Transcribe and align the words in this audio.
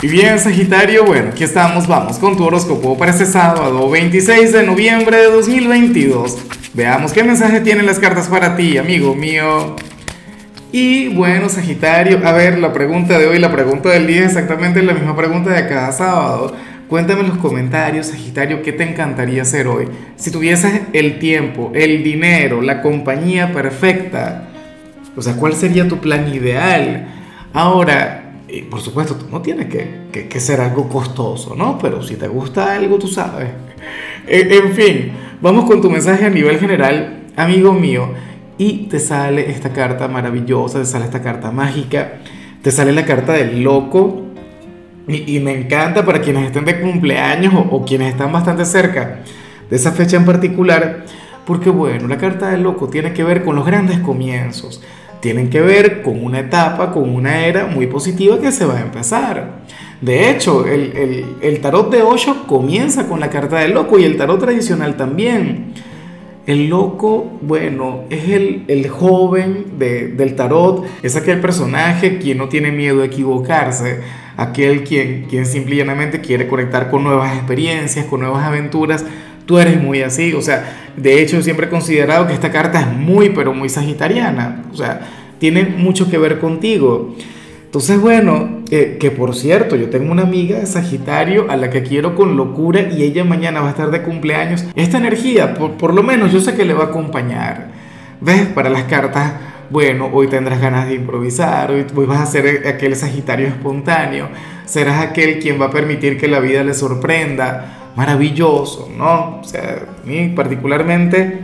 Y 0.00 0.06
bien, 0.06 0.38
Sagitario, 0.38 1.04
bueno, 1.04 1.30
aquí 1.30 1.42
estamos, 1.42 1.88
vamos 1.88 2.20
con 2.20 2.36
tu 2.36 2.44
horóscopo 2.44 2.96
para 2.96 3.10
este 3.10 3.26
sábado 3.26 3.90
26 3.90 4.52
de 4.52 4.62
noviembre 4.62 5.16
de 5.16 5.24
2022. 5.24 6.38
Veamos 6.72 7.12
qué 7.12 7.24
mensaje 7.24 7.60
tienen 7.62 7.84
las 7.84 7.98
cartas 7.98 8.28
para 8.28 8.54
ti, 8.54 8.78
amigo 8.78 9.16
mío. 9.16 9.74
Y 10.70 11.08
bueno, 11.08 11.48
Sagitario, 11.48 12.24
a 12.24 12.30
ver, 12.30 12.60
la 12.60 12.72
pregunta 12.72 13.18
de 13.18 13.26
hoy, 13.26 13.40
la 13.40 13.50
pregunta 13.50 13.88
del 13.88 14.06
día 14.06 14.20
es 14.20 14.26
exactamente 14.26 14.84
la 14.84 14.94
misma 14.94 15.16
pregunta 15.16 15.50
de 15.50 15.66
cada 15.66 15.90
sábado. 15.90 16.54
Cuéntame 16.88 17.22
en 17.22 17.30
los 17.30 17.38
comentarios, 17.38 18.06
Sagitario, 18.06 18.62
qué 18.62 18.72
te 18.72 18.84
encantaría 18.84 19.42
hacer 19.42 19.66
hoy. 19.66 19.88
Si 20.14 20.30
tuvieses 20.30 20.82
el 20.92 21.18
tiempo, 21.18 21.72
el 21.74 22.04
dinero, 22.04 22.62
la 22.62 22.82
compañía 22.82 23.52
perfecta, 23.52 24.48
o 25.16 25.22
sea, 25.22 25.34
¿cuál 25.34 25.54
sería 25.54 25.88
tu 25.88 25.98
plan 25.98 26.32
ideal? 26.32 27.08
Ahora, 27.52 28.27
y 28.48 28.62
por 28.62 28.80
supuesto, 28.80 29.16
no 29.30 29.42
tiene 29.42 29.68
que, 29.68 30.28
que, 30.28 30.40
ser 30.40 30.60
algo 30.60 30.88
costoso, 30.88 31.54
¿no? 31.54 31.78
Pero 31.78 32.02
si 32.02 32.16
te 32.16 32.28
gusta 32.28 32.74
algo, 32.74 32.98
tú 32.98 33.08
sabes. 33.08 33.48
En, 34.30 34.72
fin, 34.74 35.12
vamos 35.40 35.64
con 35.64 35.80
tu 35.80 35.88
mensaje 35.88 36.26
a 36.26 36.28
nivel 36.28 36.58
general, 36.58 37.24
amigo 37.34 37.72
mío. 37.72 38.10
Y 38.58 38.88
te 38.88 38.98
sale 38.98 39.50
esta 39.50 39.72
carta 39.72 40.06
maravillosa, 40.06 40.80
te 40.80 40.84
sale 40.84 41.06
esta 41.06 41.22
carta 41.22 41.50
mágica, 41.50 42.18
te 42.60 42.70
sale 42.70 42.92
la 42.92 43.06
carta 43.06 43.32
del 43.32 43.62
loco. 43.62 44.24
Y, 45.06 45.36
y 45.36 45.40
me 45.40 45.58
encanta 45.58 46.04
para 46.04 46.20
quienes 46.20 46.44
estén 46.44 46.66
de 46.66 46.78
cumpleaños 46.78 47.54
o, 47.54 47.60
o 47.60 47.84
quienes 47.86 48.10
están 48.12 48.30
bastante 48.30 48.66
cerca 48.66 49.20
de 49.70 49.76
esa 49.76 49.92
fecha 49.92 50.18
en 50.18 50.26
particular, 50.26 51.04
porque 51.46 51.70
bueno, 51.70 52.08
la 52.08 52.18
carta 52.18 52.50
del 52.50 52.62
loco 52.62 52.88
tiene 52.88 53.14
que 53.14 53.24
ver 53.24 53.44
con 53.44 53.56
los 53.56 53.64
grandes 53.64 53.98
comienzos 54.00 54.82
tienen 55.20 55.50
que 55.50 55.60
ver 55.60 56.02
con 56.02 56.24
una 56.24 56.40
etapa, 56.40 56.92
con 56.92 57.14
una 57.14 57.46
era 57.46 57.66
muy 57.66 57.86
positiva 57.86 58.38
que 58.38 58.52
se 58.52 58.64
va 58.64 58.78
a 58.78 58.82
empezar. 58.82 59.62
De 60.00 60.30
hecho, 60.30 60.64
el, 60.66 61.60
tarot 61.60 61.90
de 61.90 62.02
Osho 62.02 62.46
comienza 62.46 63.08
con 63.08 63.18
la 63.18 63.30
carta 63.30 63.58
del 63.58 63.72
loco 63.72 63.98
y 63.98 64.04
el 64.04 64.16
tarot 64.16 64.38
tradicional 64.38 64.96
también. 64.96 65.74
El 66.46 66.68
loco, 66.68 67.38
bueno, 67.42 68.04
es 68.08 68.28
el, 68.28 68.88
joven 68.88 69.78
del 69.78 70.34
tarot, 70.36 70.86
es 71.02 71.16
aquel 71.16 71.40
personaje 71.40 72.18
quien 72.18 72.38
no 72.38 72.48
tiene 72.48 72.70
miedo 72.70 73.02
a 73.02 73.06
equivocarse, 73.06 74.00
aquel 74.36 74.84
quien, 74.84 75.26
quien 75.28 75.44
simplemente 75.44 76.20
quiere 76.20 76.46
conectar 76.46 76.90
con 76.90 77.04
nuevas 77.04 77.36
experiencias, 77.36 78.06
con 78.06 78.20
nuevas 78.20 78.46
aventuras. 78.46 79.04
Tú 79.48 79.58
eres 79.58 79.82
muy 79.82 80.02
así, 80.02 80.34
o 80.34 80.42
sea, 80.42 80.92
de 80.94 81.22
hecho, 81.22 81.40
siempre 81.40 81.68
he 81.68 81.70
considerado 81.70 82.26
que 82.26 82.34
esta 82.34 82.50
carta 82.50 82.82
es 82.82 82.86
muy, 82.86 83.30
pero 83.30 83.54
muy 83.54 83.70
sagitariana. 83.70 84.64
O 84.70 84.76
sea, 84.76 85.00
tiene 85.38 85.62
mucho 85.62 86.10
que 86.10 86.18
ver 86.18 86.38
contigo. 86.38 87.14
Entonces, 87.64 87.98
bueno, 87.98 88.60
eh, 88.70 88.98
que 89.00 89.10
por 89.10 89.34
cierto, 89.34 89.74
yo 89.74 89.88
tengo 89.88 90.12
una 90.12 90.24
amiga 90.24 90.58
de 90.58 90.66
Sagitario 90.66 91.50
a 91.50 91.56
la 91.56 91.70
que 91.70 91.82
quiero 91.82 92.14
con 92.14 92.36
locura 92.36 92.92
y 92.92 93.02
ella 93.02 93.24
mañana 93.24 93.62
va 93.62 93.68
a 93.68 93.70
estar 93.70 93.90
de 93.90 94.02
cumpleaños. 94.02 94.66
Esta 94.74 94.98
energía, 94.98 95.54
por, 95.54 95.78
por 95.78 95.94
lo 95.94 96.02
menos 96.02 96.30
yo 96.30 96.40
sé 96.40 96.54
que 96.54 96.66
le 96.66 96.74
va 96.74 96.84
a 96.84 96.88
acompañar. 96.88 97.68
¿Ves? 98.20 98.48
Para 98.48 98.68
las 98.68 98.82
cartas, 98.82 99.32
bueno, 99.70 100.10
hoy 100.12 100.26
tendrás 100.26 100.60
ganas 100.60 100.88
de 100.88 100.94
improvisar, 100.96 101.70
hoy, 101.70 101.86
hoy 101.94 102.04
vas 102.04 102.20
a 102.20 102.26
ser 102.26 102.66
aquel 102.66 102.94
Sagitario 102.96 103.46
espontáneo, 103.46 104.28
serás 104.66 105.00
aquel 105.00 105.38
quien 105.38 105.58
va 105.58 105.66
a 105.66 105.70
permitir 105.70 106.18
que 106.18 106.28
la 106.28 106.40
vida 106.40 106.62
le 106.64 106.74
sorprenda 106.74 107.77
maravilloso, 107.98 108.88
¿no? 108.96 109.40
O 109.40 109.44
sea, 109.44 109.88
a 110.04 110.06
mí 110.06 110.32
particularmente, 110.36 111.40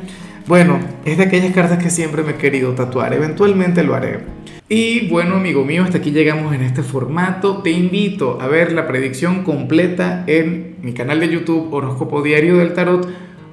bueno, 0.46 0.78
es 1.04 1.18
de 1.18 1.24
aquellas 1.24 1.52
cartas 1.52 1.82
que 1.82 1.90
siempre 1.90 2.22
me 2.22 2.30
he 2.30 2.36
querido 2.36 2.74
tatuar, 2.74 3.12
eventualmente 3.12 3.82
lo 3.82 3.96
haré. 3.96 4.20
Y 4.68 5.08
bueno, 5.08 5.34
amigo 5.34 5.64
mío, 5.64 5.82
hasta 5.82 5.98
aquí 5.98 6.12
llegamos 6.12 6.54
en 6.54 6.62
este 6.62 6.84
formato. 6.84 7.58
Te 7.58 7.72
invito 7.72 8.38
a 8.40 8.46
ver 8.46 8.70
la 8.70 8.86
predicción 8.86 9.42
completa 9.42 10.22
en 10.28 10.76
mi 10.80 10.92
canal 10.92 11.18
de 11.18 11.28
YouTube 11.28 11.74
Horóscopo 11.74 12.22
Diario 12.22 12.58
del 12.58 12.72
Tarot 12.72 13.08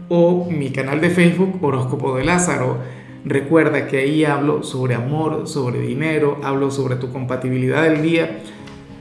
o 0.07 0.47
mi 0.51 0.69
canal 0.69 1.01
de 1.01 1.09
Facebook 1.09 1.57
Horóscopo 1.59 2.15
de 2.15 2.23
Lázaro. 2.23 2.77
Recuerda 3.25 3.87
que 3.87 3.97
ahí 3.97 4.25
hablo 4.25 4.61
sobre 4.61 4.93
amor, 4.93 5.47
sobre 5.47 5.79
dinero, 5.81 6.39
hablo 6.43 6.69
sobre 6.69 6.97
tu 6.97 7.11
compatibilidad 7.11 7.81
del 7.81 8.03
día 8.03 8.41